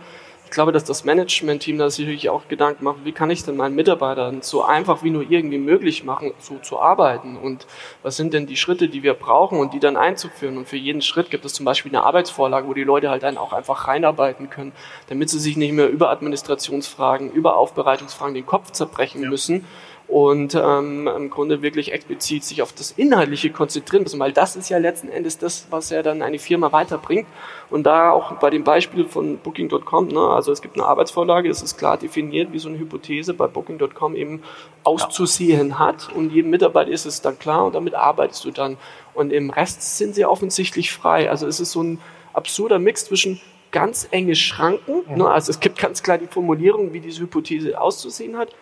[0.48, 3.54] Ich glaube, dass das Management-Team da sich natürlich auch Gedanken macht, wie kann ich denn
[3.54, 7.66] meinen Mitarbeitern so einfach wie nur irgendwie möglich machen, so zu arbeiten und
[8.02, 10.56] was sind denn die Schritte, die wir brauchen und die dann einzuführen.
[10.56, 13.36] Und für jeden Schritt gibt es zum Beispiel eine Arbeitsvorlage, wo die Leute halt dann
[13.36, 14.72] auch einfach reinarbeiten können,
[15.10, 19.66] damit sie sich nicht mehr über Administrationsfragen, über Aufbereitungsfragen den Kopf zerbrechen müssen,
[20.08, 24.70] und ähm, im Grunde wirklich explizit sich auf das Inhaltliche konzentrieren müssen, weil das ist
[24.70, 27.26] ja letzten Endes das, was ja dann eine Firma weiterbringt.
[27.68, 31.60] Und da auch bei dem Beispiel von Booking.com, ne, also es gibt eine Arbeitsvorlage, es
[31.60, 34.42] ist klar definiert, wie so eine Hypothese bei Booking.com eben
[34.82, 38.78] auszusehen hat und jedem Mitarbeiter ist es dann klar und damit arbeitest du dann.
[39.12, 41.28] Und im Rest sind sie offensichtlich frei.
[41.28, 42.00] Also es ist so ein
[42.32, 43.42] absurder Mix zwischen
[43.72, 48.38] ganz enge Schranken, ne, also es gibt ganz klar die Formulierung, wie diese Hypothese auszusehen
[48.38, 48.54] hat,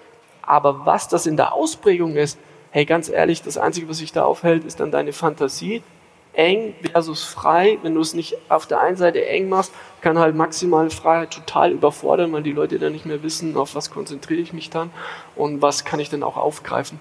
[0.46, 2.38] aber was das in der Ausprägung ist,
[2.70, 5.82] hey, ganz ehrlich, das Einzige, was sich da aufhält, ist dann deine Fantasie.
[6.34, 7.78] Eng versus frei.
[7.82, 11.72] Wenn du es nicht auf der einen Seite eng machst, kann halt maximale Freiheit total
[11.72, 14.90] überfordern, weil die Leute dann nicht mehr wissen, auf was konzentriere ich mich dann
[15.34, 17.00] und was kann ich denn auch aufgreifen.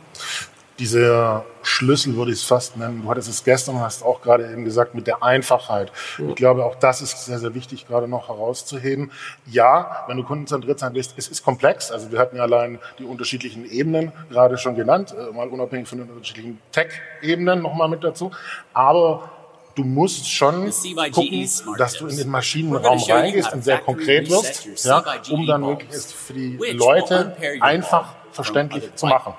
[0.77, 3.03] Dieser Schlüssel würde ich es fast nennen.
[3.03, 5.91] Du hattest es gestern, hast auch gerade eben gesagt, mit der Einfachheit.
[6.27, 9.11] Ich glaube, auch das ist sehr, sehr wichtig, gerade noch herauszuheben.
[9.45, 11.91] Ja, wenn du kundenzentriert sein willst, es ist komplex.
[11.91, 15.99] Also wir hatten ja allein die unterschiedlichen Ebenen gerade schon genannt, äh, mal unabhängig von
[15.99, 18.31] den unterschiedlichen Tech-Ebenen nochmal mit dazu.
[18.73, 19.29] Aber
[19.75, 20.71] du musst schon
[21.13, 26.13] gucken, dass du in den Maschinenraum reingehst und sehr konkret wirst, ja, um dann möglichst
[26.13, 29.33] für die Leute einfach verständlich zu machen.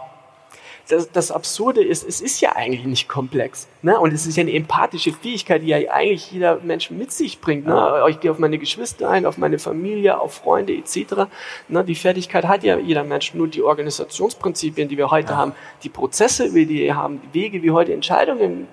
[0.89, 3.67] Das, das Absurde ist, es ist ja eigentlich nicht komplex.
[3.83, 3.99] Ne?
[3.99, 7.67] Und es ist ja eine empathische Fähigkeit, die ja eigentlich jeder Mensch mit sich bringt.
[7.67, 8.05] Ne?
[8.09, 11.29] Ich gehe auf meine Geschwister ein, auf meine Familie, auf Freunde etc.
[11.69, 11.85] Ne?
[11.85, 13.35] Die Fertigkeit hat ja jeder Mensch.
[13.35, 17.73] Nur die Organisationsprinzipien, die wir heute haben, die Prozesse, wie die haben, die Wege, wie
[17.73, 18.69] heute Entscheidungen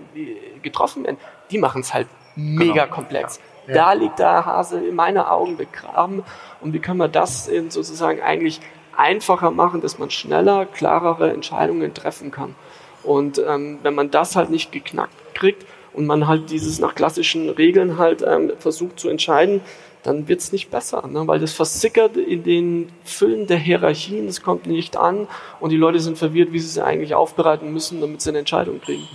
[0.61, 1.17] getroffen werden,
[1.49, 3.39] die machen es halt mega komplex.
[3.67, 6.23] Da liegt der Hase in meinen Augen begraben.
[6.61, 8.59] Und wie können wir das sozusagen eigentlich
[8.97, 12.55] einfacher machen, dass man schneller, klarere Entscheidungen treffen kann.
[13.03, 17.49] Und ähm, wenn man das halt nicht geknackt kriegt und man halt dieses nach klassischen
[17.49, 19.61] Regeln halt ähm, versucht zu entscheiden,
[20.03, 21.25] dann wird's nicht besser, ne?
[21.27, 25.27] weil das versickert in den Füllen der Hierarchien, es kommt nicht an
[25.59, 28.81] und die Leute sind verwirrt, wie sie sie eigentlich aufbereiten müssen, damit sie eine Entscheidung
[28.81, 29.07] kriegen.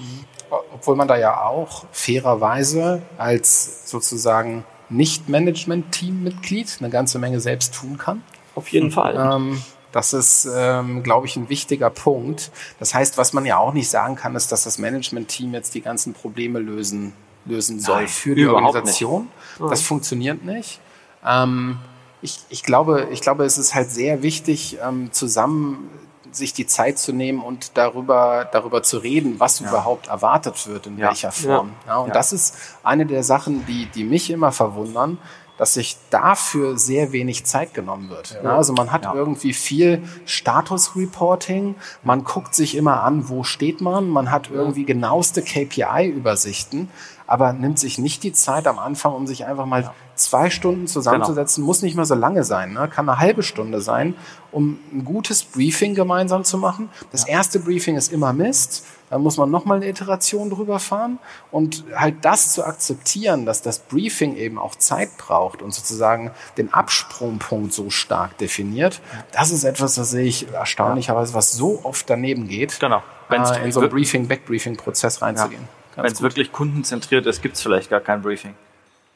[0.51, 8.23] Obwohl man da ja auch fairerweise als sozusagen Nicht-Management-Team-Mitglied eine ganze Menge selbst tun kann.
[8.59, 9.17] Auf jeden Fall.
[9.17, 12.51] Ähm, das ist, ähm, glaube ich, ein wichtiger Punkt.
[12.79, 15.81] Das heißt, was man ja auch nicht sagen kann, ist, dass das Management-Team jetzt die
[15.81, 17.13] ganzen Probleme lösen,
[17.47, 19.29] lösen soll Nein, für die Organisation.
[19.59, 20.81] Das funktioniert nicht.
[21.25, 21.79] Ähm,
[22.21, 25.89] ich, ich, glaube, ich glaube, es ist halt sehr wichtig, ähm, zusammen
[26.31, 30.99] sich die Zeit zu nehmen und darüber, darüber zu reden, was überhaupt erwartet wird, in
[30.99, 31.09] Ja.
[31.09, 31.73] welcher Form.
[31.87, 31.99] Ja.
[31.99, 32.15] und Ja.
[32.15, 35.17] das ist eine der Sachen, die, die mich immer verwundern,
[35.59, 38.39] dass sich dafür sehr wenig Zeit genommen wird.
[38.43, 38.57] Ja.
[38.57, 39.15] Also man hat Ja.
[39.15, 45.43] irgendwie viel Status-Reporting, man guckt sich immer an, wo steht man, man hat irgendwie genaueste
[45.43, 46.89] KPI-Übersichten,
[47.27, 49.95] aber nimmt sich nicht die Zeit am Anfang, um sich einfach mal ja.
[50.15, 51.63] zwei Stunden zusammenzusetzen.
[51.63, 51.67] Genau.
[51.67, 52.89] Muss nicht mal so lange sein, ne?
[52.89, 54.15] kann eine halbe Stunde sein,
[54.51, 56.89] um ein gutes Briefing gemeinsam zu machen.
[57.13, 58.85] Das erste Briefing ist immer Mist.
[59.11, 61.19] Dann muss man nochmal eine Iteration drüber fahren
[61.51, 66.73] und halt das zu akzeptieren, dass das Briefing eben auch Zeit braucht und sozusagen den
[66.73, 69.01] Absprungpunkt so stark definiert.
[69.33, 73.03] Das ist etwas, das sehe ich erstaunlicherweise, was so oft daneben geht, genau.
[73.31, 75.63] äh, in so einen Briefing-Backbriefing-Prozess reinzugehen.
[75.97, 76.03] Ja.
[76.03, 78.55] Wenn es wirklich kundenzentriert ist, gibt es vielleicht gar kein Briefing.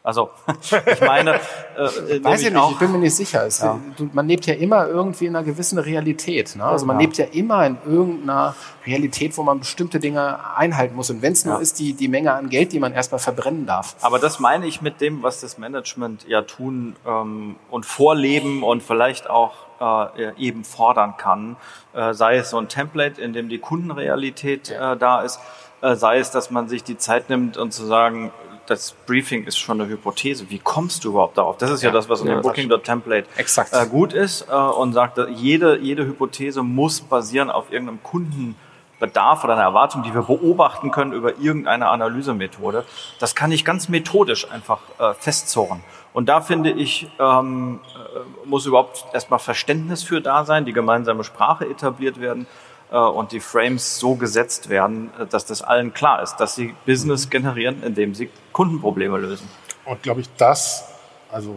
[0.05, 1.35] Also, ich meine,
[1.77, 3.47] äh, weiß ich nicht, auch, ich bin mir nicht sicher.
[3.47, 3.79] Es, ja.
[4.13, 6.57] man lebt ja immer irgendwie in einer gewissen Realität.
[6.57, 6.65] Ne?
[6.65, 7.03] Also man ja.
[7.03, 11.11] lebt ja immer in irgendeiner Realität, wo man bestimmte Dinge einhalten muss.
[11.11, 11.61] Und wenn es nur ja.
[11.61, 13.95] ist, die, die Menge an Geld, die man erstmal verbrennen darf.
[14.01, 18.83] Aber das meine ich mit dem, was das Management ja tun ähm, und vorleben und
[18.83, 21.57] vielleicht auch äh, eben fordern kann.
[21.93, 25.39] Äh, sei es so ein Template, in dem die Kundenrealität äh, da ist,
[25.81, 28.33] äh, sei es, dass man sich die Zeit nimmt und zu sagen,
[28.67, 30.51] das Briefing ist schon eine Hypothese.
[30.51, 31.59] Wie kommst du überhaupt darauf?
[31.59, 34.93] Das ist ja, ja das, was in ja, dem Booking.template äh, gut ist äh, und
[34.93, 40.91] sagt, jede, jede Hypothese muss basieren auf irgendeinem Kundenbedarf oder einer Erwartung, die wir beobachten
[40.91, 42.85] können über irgendeine Analysemethode.
[43.19, 45.83] Das kann ich ganz methodisch einfach äh, festzurren.
[46.13, 51.25] Und da finde ich, ähm, äh, muss überhaupt erstmal Verständnis für da sein, die gemeinsame
[51.25, 56.23] Sprache etabliert werden äh, und die Frames so gesetzt werden, äh, dass das allen klar
[56.23, 59.49] ist, dass sie Business generieren, indem sie Kundenprobleme lösen.
[59.85, 60.89] Und glaube ich, das,
[61.31, 61.55] also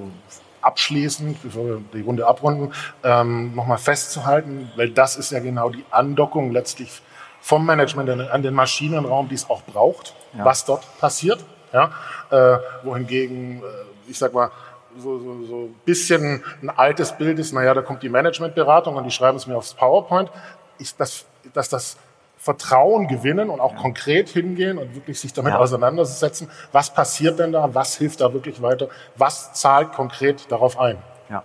[0.62, 5.86] abschließend, bevor wir die Runde abrunden, ähm, nochmal festzuhalten, weil das ist ja genau die
[5.92, 7.02] Andockung letztlich
[7.40, 10.44] vom Management an den Maschinenraum, die es auch braucht, ja.
[10.44, 11.46] was dort passiert.
[11.72, 11.92] Ja?
[12.32, 13.62] Äh, wohingegen, äh,
[14.08, 14.50] ich sag mal,
[14.98, 19.04] so, so, so ein bisschen ein altes Bild ist, naja, da kommt die Managementberatung und
[19.04, 20.32] die schreiben es mir aufs PowerPoint
[20.78, 21.98] ist das, dass das
[22.38, 23.82] Vertrauen gewinnen und auch ja.
[23.82, 25.60] konkret hingehen und wirklich sich damit ja.
[25.60, 26.50] auseinandersetzen.
[26.72, 27.74] Was passiert denn da?
[27.74, 28.90] Was hilft da wirklich weiter?
[29.16, 30.98] Was zahlt konkret darauf ein?
[31.30, 31.44] Ja,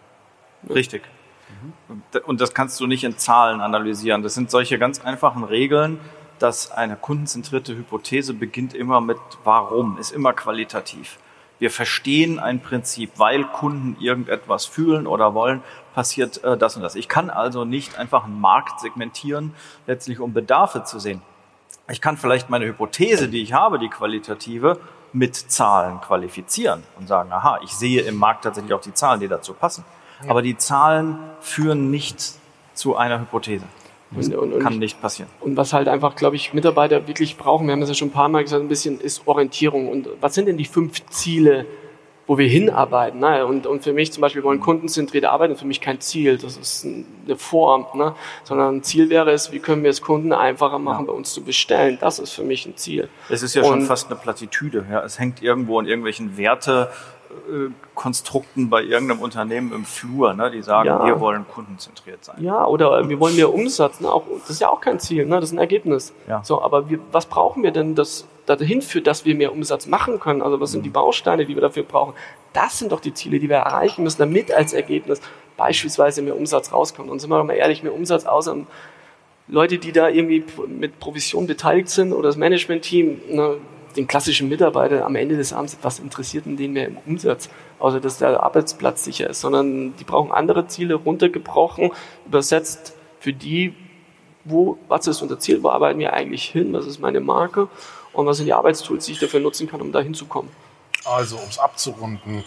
[0.68, 1.02] richtig.
[1.88, 2.02] Mhm.
[2.26, 4.22] Und das kannst du nicht in Zahlen analysieren.
[4.22, 6.00] Das sind solche ganz einfachen Regeln,
[6.38, 11.18] dass eine kundenzentrierte Hypothese beginnt immer mit Warum, ist immer qualitativ.
[11.61, 15.62] Wir verstehen ein Prinzip, weil Kunden irgendetwas fühlen oder wollen,
[15.94, 16.96] passiert äh, das und das.
[16.96, 19.55] Ich kann also nicht einfach einen Markt segmentieren,
[19.87, 21.23] letztlich um Bedarfe zu sehen.
[21.88, 24.81] Ich kann vielleicht meine Hypothese, die ich habe, die qualitative,
[25.12, 29.29] mit Zahlen qualifizieren und sagen, aha, ich sehe im Markt tatsächlich auch die Zahlen, die
[29.29, 29.85] dazu passen.
[30.29, 32.35] Aber die Zahlen führen nicht
[32.75, 33.64] zu einer Hypothese.
[34.12, 35.31] Das und, und, kann nicht passieren.
[35.40, 38.12] Und was halt einfach, glaube ich, Mitarbeiter wirklich brauchen, wir haben das ja schon ein
[38.12, 39.88] paar Mal gesagt, ein bisschen ist Orientierung.
[39.88, 41.64] Und was sind denn die fünf Ziele,
[42.27, 43.20] wo wir hinarbeiten?
[43.20, 43.46] Ne?
[43.46, 46.57] Und, und für mich zum Beispiel, wir wollen kundenzentriert arbeiten, für mich kein Ziel, das
[46.57, 48.16] ist eine Form, ne?
[48.42, 51.12] sondern ein Ziel wäre es, wie können wir es Kunden einfacher machen, ja.
[51.12, 51.96] bei uns zu bestellen.
[52.01, 53.09] Das ist für mich ein Ziel.
[53.29, 54.87] Es ist ja und, schon fast eine Plattitüde.
[54.90, 55.05] Ja?
[55.05, 56.90] Es hängt irgendwo in irgendwelchen Werte
[57.94, 61.04] Konstrukten bei irgendeinem Unternehmen im Flur, ne, die sagen, ja.
[61.04, 62.42] wir wollen kundenzentriert sein.
[62.42, 64.00] Ja, oder wir wollen mehr Umsatz.
[64.00, 66.12] Ne, auch, das ist ja auch kein Ziel, ne, das ist ein Ergebnis.
[66.28, 66.42] Ja.
[66.44, 70.18] So, aber wir, was brauchen wir denn, das dahin führt, dass wir mehr Umsatz machen
[70.18, 70.42] können?
[70.42, 70.94] Also was sind die mhm.
[70.94, 72.14] Bausteine, die wir dafür brauchen?
[72.52, 75.20] Das sind doch die Ziele, die wir erreichen müssen, damit als Ergebnis
[75.56, 77.10] beispielsweise mehr Umsatz rauskommt.
[77.10, 78.56] Und sind wir doch mal ehrlich, mehr Umsatz außer
[79.46, 83.56] Leute, die da irgendwie mit Provision beteiligt sind oder das Management-Team, ne,
[83.96, 87.48] den klassischen Mitarbeiter am Ende des Abends, was interessiert denn den mehr im Umsatz,
[87.79, 91.90] außer dass der Arbeitsplatz sicher ist, sondern die brauchen andere Ziele runtergebrochen,
[92.26, 93.74] übersetzt für die,
[94.44, 97.68] wo, was ist unser Ziel, wo arbeiten wir eigentlich hin, was ist meine Marke
[98.12, 100.50] und was sind die Arbeitstools, die ich dafür nutzen kann, um da hinzukommen.
[101.05, 102.44] Also, um es abzurunden,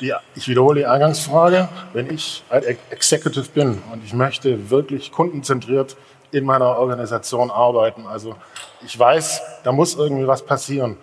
[0.00, 5.96] die, ich wiederhole die Eingangsfrage, wenn ich ein Executive bin und ich möchte wirklich kundenzentriert
[6.30, 8.06] in meiner Organisation arbeiten.
[8.06, 8.34] Also
[8.84, 10.96] ich weiß, da muss irgendwie was passieren.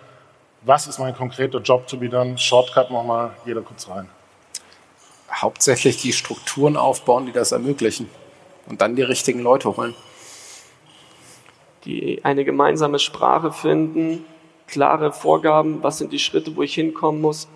[0.62, 2.36] Was ist mein konkreter Job to be done?
[2.38, 4.08] Shortcut nochmal, jeder kurz rein.
[5.32, 8.08] Hauptsächlich die Strukturen aufbauen, die das ermöglichen.
[8.66, 9.94] Und dann die richtigen Leute holen.
[11.84, 14.24] Die eine gemeinsame Sprache finden,
[14.66, 17.46] klare Vorgaben, was sind die Schritte, wo ich hinkommen muss,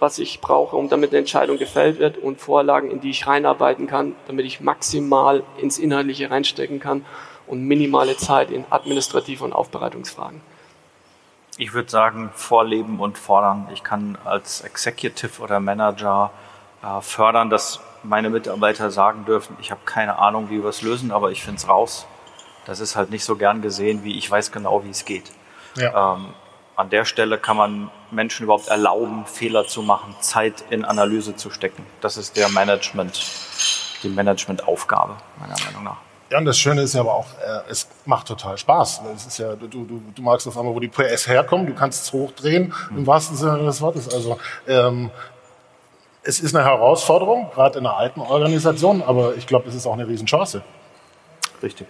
[0.00, 3.86] was ich brauche, um damit eine Entscheidung gefällt wird und Vorlagen, in die ich reinarbeiten
[3.86, 7.04] kann, damit ich maximal ins Inhaltliche reinstecken kann
[7.46, 10.40] und minimale Zeit in administrative und Aufbereitungsfragen.
[11.58, 13.68] Ich würde sagen, vorleben und fordern.
[13.74, 16.30] Ich kann als Executive oder Manager
[16.82, 21.10] äh, fördern, dass meine Mitarbeiter sagen dürfen, ich habe keine Ahnung, wie wir es lösen,
[21.10, 22.06] aber ich finde es raus.
[22.64, 25.30] Das ist halt nicht so gern gesehen, wie ich weiß genau, wie es geht.
[25.76, 26.14] Ja.
[26.14, 26.28] Ähm,
[26.76, 31.50] an der Stelle kann man Menschen überhaupt erlauben, Fehler zu machen, Zeit in Analyse zu
[31.50, 31.84] stecken.
[32.00, 33.20] Das ist der Management,
[34.02, 35.98] die Managementaufgabe, meiner Meinung nach.
[36.30, 39.02] Ja, und das Schöne ist ja aber auch, äh, es macht total Spaß.
[39.16, 42.04] Es ist ja, du, du, du magst auf einmal, wo die PS herkommen, du kannst
[42.04, 44.08] es hochdrehen, im wahrsten Sinne des Wortes.
[44.14, 45.10] Also ähm,
[46.22, 49.94] es ist eine Herausforderung, gerade in einer alten Organisation, aber ich glaube, es ist auch
[49.94, 50.62] eine Riesenchance.
[51.62, 51.88] Richtig.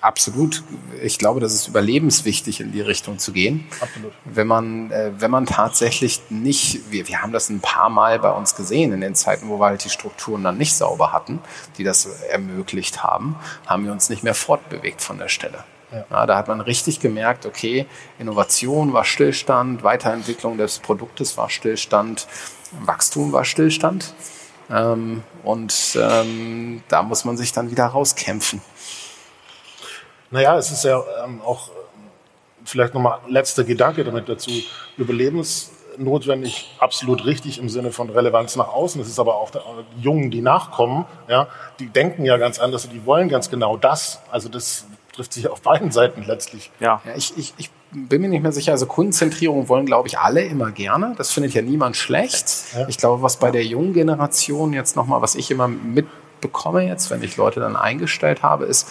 [0.00, 0.62] Absolut.
[1.02, 3.66] Ich glaube, das ist überlebenswichtig, in die Richtung zu gehen.
[3.80, 4.12] Absolut.
[4.24, 8.30] Wenn man, äh, wenn man tatsächlich nicht, wir, wir haben das ein paar Mal bei
[8.30, 11.40] uns gesehen, in den Zeiten, wo wir halt die Strukturen dann nicht sauber hatten,
[11.76, 15.64] die das ermöglicht haben, haben wir uns nicht mehr fortbewegt von der Stelle.
[15.92, 16.04] Ja.
[16.10, 17.86] Ja, da hat man richtig gemerkt, okay,
[18.18, 22.26] Innovation war Stillstand, Weiterentwicklung des Produktes war Stillstand,
[22.84, 24.12] Wachstum war Stillstand.
[24.70, 28.60] Ähm, und ähm, da muss man sich dann wieder rauskämpfen.
[30.30, 31.70] Naja, es ist ja ähm, auch
[32.64, 34.50] vielleicht nochmal letzter Gedanke damit dazu.
[34.96, 39.00] Überlebensnotwendig, absolut richtig im Sinne von Relevanz nach außen.
[39.00, 42.92] Es ist aber auch die Jungen, die nachkommen, ja, die denken ja ganz anders und
[42.92, 44.20] die wollen ganz genau das.
[44.30, 46.70] Also das trifft sich auf beiden Seiten letztlich.
[46.78, 48.72] Ja, ja ich, ich, ich bin mir nicht mehr sicher.
[48.72, 51.14] Also Kundenzentrierung wollen, glaube ich, alle immer gerne.
[51.16, 52.74] Das findet ja niemand schlecht.
[52.74, 52.86] Ja.
[52.88, 57.22] Ich glaube, was bei der jungen Generation jetzt nochmal, was ich immer mitbekomme jetzt, wenn
[57.22, 58.86] ich Leute dann eingestellt habe, ist,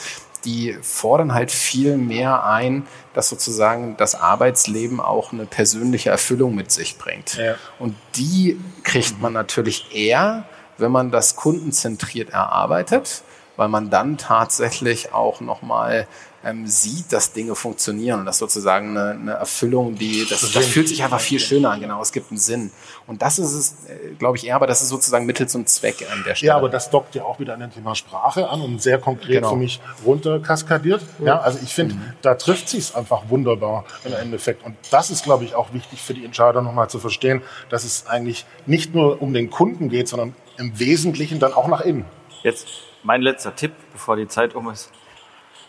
[0.45, 6.71] die fordern halt viel mehr ein, dass sozusagen das Arbeitsleben auch eine persönliche Erfüllung mit
[6.71, 7.35] sich bringt.
[7.35, 7.55] Ja.
[7.79, 10.45] Und die kriegt man natürlich eher,
[10.77, 13.23] wenn man das kundenzentriert erarbeitet,
[13.55, 16.07] weil man dann tatsächlich auch nochmal
[16.47, 20.87] ähm, sieht, dass Dinge funktionieren und das sozusagen eine, eine Erfüllung, die, das, das fühlt
[20.87, 22.71] sich einfach viel schöner an, genau, es gibt einen Sinn.
[23.05, 26.07] Und das ist es, äh, glaube ich, eher, aber das ist sozusagen Mittel zum Zweck
[26.09, 26.47] an der Stelle.
[26.47, 29.37] Ja, aber das dockt ja auch wieder an dem Thema Sprache an und sehr konkret
[29.37, 29.51] genau.
[29.51, 31.01] für mich runterkaskadiert.
[31.19, 32.13] Ja, ja also ich finde, mhm.
[32.21, 34.65] da trifft sich es einfach wunderbar im Endeffekt.
[34.65, 38.07] Und das ist, glaube ich, auch wichtig für die Entscheider nochmal zu verstehen, dass es
[38.07, 42.05] eigentlich nicht nur um den Kunden geht, sondern im Wesentlichen dann auch nach innen.
[42.43, 42.67] Jetzt
[43.03, 44.91] mein letzter Tipp, bevor die Zeit um ist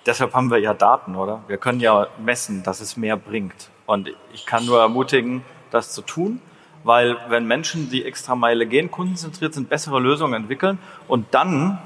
[0.07, 1.43] deshalb haben wir ja Daten, oder?
[1.49, 3.71] Wir können ja messen, dass es mehr bringt.
[3.87, 6.41] Und ich kann nur ermutigen, das zu tun,
[6.85, 11.79] weil wenn Menschen die extra Meile gehen, kundenzentriert sind, bessere Lösungen entwickeln und dann,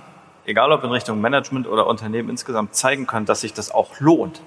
[0.45, 4.43] egal ob in Richtung Management oder Unternehmen insgesamt, zeigen können, dass sich das auch lohnt.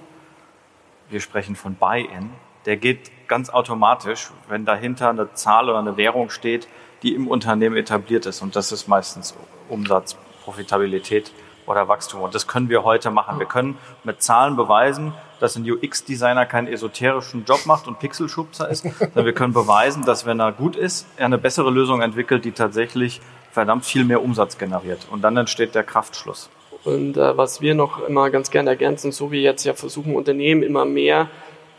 [1.10, 2.32] Wir sprechen von Buy-in.
[2.66, 6.68] Der geht ganz automatisch, wenn dahinter eine Zahl oder eine Währung steht,
[7.04, 8.42] die im Unternehmen etabliert ist.
[8.42, 9.36] Und das ist meistens
[9.70, 11.32] Umsatz, Profitabilität
[11.66, 12.22] oder Wachstum.
[12.22, 13.40] Und das können wir heute machen.
[13.40, 18.84] Wir können mit Zahlen beweisen, dass ein UX-Designer keinen esoterischen Job macht und Pixelschubser ist,
[18.84, 22.52] sondern wir können beweisen, dass wenn er gut ist, er eine bessere Lösung entwickelt, die
[22.52, 25.08] tatsächlich verdammt viel mehr Umsatz generiert.
[25.10, 26.50] Und dann entsteht der Kraftschluss.
[26.84, 30.62] Und äh, was wir noch immer ganz gerne ergänzen, so wie jetzt ja versuchen Unternehmen
[30.62, 31.30] immer mehr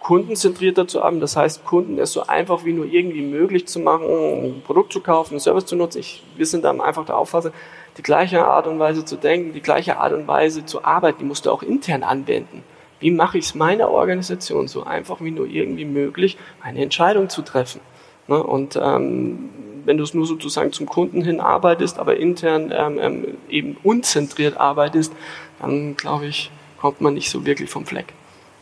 [0.00, 1.18] kundenzentrierter zu haben.
[1.20, 5.00] Das heißt, Kunden es so einfach wie nur irgendwie möglich zu machen, ein Produkt zu
[5.00, 5.98] kaufen, einen Service zu nutzen.
[5.98, 7.52] Ich, wir sind dann einfach der Auffassung,
[7.96, 11.24] die gleiche Art und Weise zu denken, die gleiche Art und Weise zu arbeiten, die
[11.24, 12.62] musst du auch intern anwenden.
[13.00, 17.42] Wie mache ich es meiner Organisation so einfach wie nur irgendwie möglich, eine Entscheidung zu
[17.42, 17.80] treffen?
[18.26, 18.42] Ne?
[18.42, 19.50] Und ähm,
[19.84, 24.58] wenn du es nur sozusagen zum Kunden hin arbeitest, aber intern ähm, ähm, eben unzentriert
[24.58, 25.12] arbeitest,
[25.60, 28.12] dann glaube ich, kommt man nicht so wirklich vom Fleck.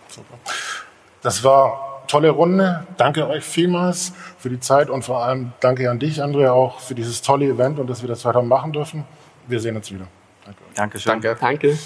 [0.09, 0.35] Super.
[1.23, 2.87] Das war tolle Runde.
[2.97, 6.94] Danke euch vielmals für die Zeit und vor allem danke an dich, Andrea, auch für
[6.94, 9.05] dieses tolle Event und dass wir das weiter machen dürfen.
[9.46, 10.07] Wir sehen uns wieder.
[10.44, 10.61] Danke.
[10.74, 11.20] Dankeschön.
[11.20, 11.37] Danke.
[11.40, 11.78] Danke.